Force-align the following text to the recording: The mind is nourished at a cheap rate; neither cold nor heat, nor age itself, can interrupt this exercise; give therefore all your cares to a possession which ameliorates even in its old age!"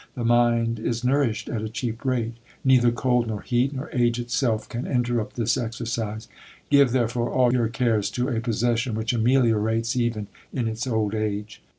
The 0.15 0.25
mind 0.25 0.79
is 0.79 1.03
nourished 1.03 1.47
at 1.47 1.61
a 1.61 1.69
cheap 1.69 2.03
rate; 2.03 2.33
neither 2.65 2.89
cold 2.91 3.27
nor 3.27 3.41
heat, 3.43 3.71
nor 3.71 3.91
age 3.91 4.17
itself, 4.19 4.67
can 4.67 4.87
interrupt 4.87 5.35
this 5.35 5.57
exercise; 5.57 6.27
give 6.71 6.91
therefore 6.91 7.29
all 7.29 7.53
your 7.53 7.67
cares 7.67 8.09
to 8.17 8.27
a 8.27 8.39
possession 8.41 8.95
which 8.95 9.13
ameliorates 9.13 9.95
even 9.95 10.25
in 10.51 10.67
its 10.67 10.87
old 10.87 11.13
age!" 11.13 11.61